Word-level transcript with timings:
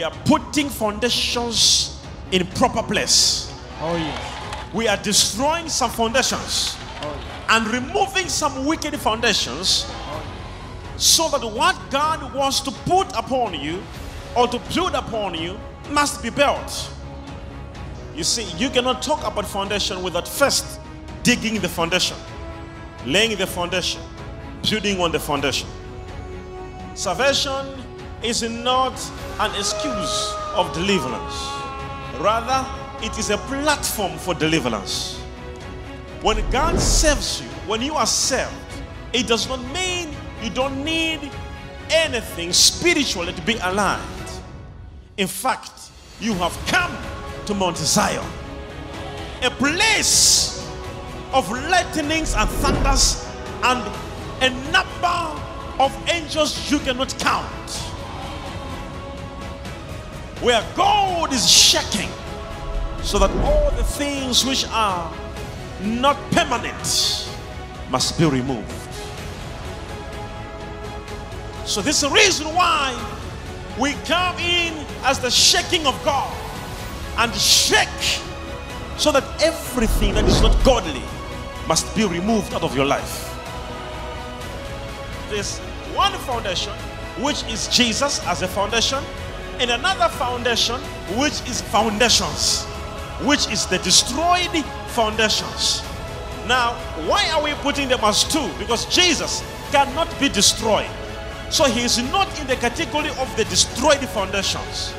we 0.00 0.04
are 0.04 0.16
putting 0.24 0.70
foundations 0.70 2.02
in 2.32 2.46
proper 2.46 2.82
place. 2.82 3.54
Oh, 3.82 3.96
yes. 3.96 4.72
We 4.72 4.88
are 4.88 4.96
destroying 4.96 5.68
some 5.68 5.90
foundations 5.90 6.74
oh, 7.02 7.46
and 7.50 7.66
removing 7.66 8.30
some 8.30 8.64
wicked 8.64 8.98
foundations 8.98 9.84
so 10.96 11.28
that 11.28 11.44
what 11.44 11.78
God 11.90 12.32
wants 12.32 12.60
to 12.60 12.70
put 12.70 13.14
upon 13.14 13.60
you 13.60 13.82
or 14.34 14.48
to 14.48 14.58
build 14.74 14.94
upon 14.94 15.34
you 15.34 15.60
must 15.90 16.22
be 16.22 16.30
built. 16.30 16.90
You 18.16 18.24
see, 18.24 18.44
you 18.56 18.70
cannot 18.70 19.02
talk 19.02 19.22
about 19.30 19.46
foundation 19.46 20.02
without 20.02 20.26
first 20.26 20.80
digging 21.24 21.60
the 21.60 21.68
foundation, 21.68 22.16
laying 23.04 23.36
the 23.36 23.46
foundation, 23.46 24.00
building 24.62 24.98
on 24.98 25.12
the 25.12 25.20
foundation. 25.20 25.68
Salvation 26.94 27.66
is 28.22 28.42
not 28.42 28.92
an 29.38 29.50
excuse 29.56 30.34
of 30.54 30.72
deliverance, 30.74 31.48
rather, 32.18 32.66
it 33.02 33.18
is 33.18 33.30
a 33.30 33.38
platform 33.38 34.18
for 34.18 34.34
deliverance. 34.34 35.18
When 36.22 36.38
God 36.50 36.78
saves 36.78 37.40
you, 37.40 37.48
when 37.66 37.80
you 37.80 37.94
are 37.94 38.06
saved, 38.06 38.52
it 39.12 39.26
does 39.26 39.48
not 39.48 39.62
mean 39.72 40.14
you 40.42 40.50
don't 40.50 40.84
need 40.84 41.30
anything 41.90 42.52
spiritually 42.52 43.32
to 43.32 43.42
be 43.42 43.54
aligned. 43.62 44.02
In 45.16 45.26
fact, 45.26 45.90
you 46.20 46.34
have 46.34 46.56
come 46.66 46.94
to 47.46 47.54
Mount 47.54 47.78
Zion, 47.78 48.26
a 49.42 49.50
place 49.50 50.68
of 51.32 51.50
lightnings 51.50 52.34
and 52.34 52.48
thunders 52.50 53.26
and 53.62 53.80
a 54.42 54.50
number 54.70 55.42
of 55.78 55.96
angels 56.10 56.70
you 56.70 56.78
cannot 56.80 57.14
count. 57.18 57.89
Where 60.40 60.64
God 60.74 61.32
is 61.32 61.48
shaking 61.48 62.08
so 63.02 63.18
that 63.18 63.30
all 63.44 63.70
the 63.72 63.84
things 63.84 64.44
which 64.44 64.66
are 64.68 65.12
not 65.82 66.16
permanent 66.30 67.28
must 67.90 68.18
be 68.18 68.26
removed. 68.26 68.70
So, 71.64 71.80
this 71.80 71.96
is 71.96 72.02
the 72.02 72.10
reason 72.10 72.46
why 72.48 72.94
we 73.78 73.92
come 74.04 74.36
in 74.38 74.74
as 75.04 75.18
the 75.18 75.30
shaking 75.30 75.86
of 75.86 76.00
God 76.04 76.36
and 77.18 77.34
shake 77.34 77.88
so 78.96 79.12
that 79.12 79.24
everything 79.42 80.14
that 80.14 80.24
is 80.24 80.42
not 80.42 80.62
godly 80.64 81.02
must 81.66 81.94
be 81.94 82.04
removed 82.04 82.52
out 82.52 82.62
of 82.62 82.74
your 82.74 82.84
life. 82.84 83.26
There's 85.30 85.58
one 85.94 86.12
foundation, 86.12 86.72
which 87.20 87.44
is 87.44 87.68
Jesus 87.68 88.20
as 88.26 88.42
a 88.42 88.48
foundation, 88.48 89.02
and 89.60 89.70
another 89.70 90.08
foundation, 90.08 90.80
which 91.18 91.40
is 91.48 91.60
foundations, 91.60 92.64
which 93.22 93.46
is 93.52 93.66
the 93.66 93.78
destroyed 93.78 94.64
foundations. 94.88 95.82
Now, 96.48 96.72
why 97.06 97.28
are 97.30 97.42
we 97.42 97.52
putting 97.62 97.88
them 97.88 98.00
as 98.02 98.24
two? 98.24 98.50
Because 98.58 98.86
Jesus 98.86 99.42
cannot 99.70 100.08
be 100.18 100.30
destroyed. 100.30 100.88
So 101.50 101.64
he 101.64 101.84
is 101.84 101.98
not 102.10 102.26
in 102.40 102.46
the 102.46 102.56
category 102.56 103.10
of 103.10 103.36
the 103.36 103.44
destroyed 103.44 104.00
foundations. 104.08 104.94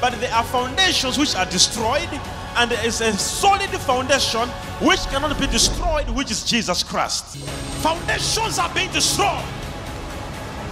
But 0.00 0.18
there 0.20 0.32
are 0.32 0.44
foundations 0.44 1.16
which 1.16 1.36
are 1.36 1.46
destroyed, 1.46 2.08
and 2.56 2.70
there 2.70 2.84
is 2.84 3.00
a 3.00 3.12
solid 3.12 3.70
foundation 3.70 4.48
which 4.80 5.00
cannot 5.06 5.38
be 5.38 5.46
destroyed, 5.46 6.10
which 6.10 6.30
is 6.30 6.42
Jesus 6.42 6.82
Christ. 6.82 7.36
Foundations 7.82 8.58
are 8.58 8.72
being 8.74 8.90
destroyed. 8.90 9.44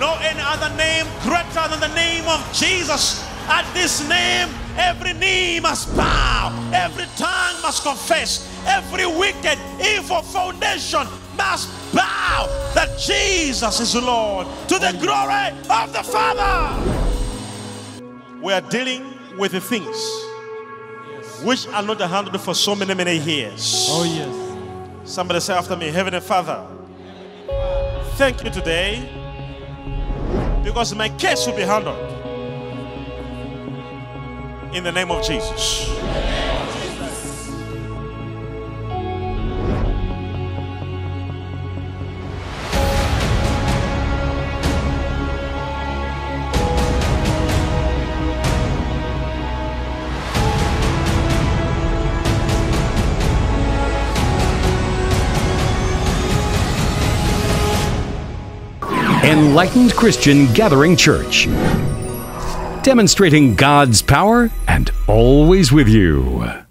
No 0.00 0.16
any 0.22 0.40
other 0.40 0.74
name 0.76 1.06
greater 1.22 1.68
than 1.68 1.80
the 1.80 1.94
name 1.94 2.24
of 2.28 2.40
Jesus. 2.52 3.25
At 3.48 3.64
this 3.72 4.06
name, 4.08 4.48
every 4.76 5.12
knee 5.12 5.60
must 5.60 5.94
bow, 5.96 6.52
every 6.74 7.06
tongue 7.16 7.62
must 7.62 7.82
confess, 7.84 8.48
every 8.66 9.06
wicked, 9.06 9.58
evil 9.80 10.22
foundation 10.22 11.06
must 11.36 11.68
bow 11.94 12.48
that 12.74 12.98
Jesus 12.98 13.78
is 13.80 13.94
Lord 13.94 14.48
to 14.68 14.78
the 14.78 14.92
glory 15.00 15.50
of 15.70 15.92
the 15.92 16.02
Father. 16.02 16.74
We 18.42 18.52
are 18.52 18.60
dealing 18.62 19.04
with 19.38 19.52
the 19.52 19.60
things 19.60 19.96
which 21.44 21.68
are 21.68 21.82
not 21.82 22.00
handled 22.00 22.40
for 22.40 22.54
so 22.54 22.74
many, 22.74 22.94
many 22.94 23.18
years. 23.18 23.86
Oh, 23.90 24.04
yes. 24.04 25.10
Somebody 25.12 25.38
say 25.38 25.54
after 25.54 25.76
me, 25.76 25.90
Heavenly 25.90 26.20
Father, 26.20 26.66
thank 28.16 28.42
you 28.42 28.50
today 28.50 29.08
because 30.64 30.92
my 30.96 31.08
case 31.10 31.46
will 31.46 31.54
be 31.54 31.62
handled 31.62 32.16
in 34.76 34.84
the 34.84 34.92
name 34.92 35.10
of 35.10 35.24
Jesus. 35.26 35.88
Enlightened 59.24 59.94
Christian 59.94 60.52
Gathering 60.52 60.96
Church. 60.96 61.48
Demonstrating 62.86 63.56
God's 63.56 64.00
power 64.00 64.48
and 64.68 64.92
always 65.08 65.72
with 65.72 65.88
you. 65.88 66.65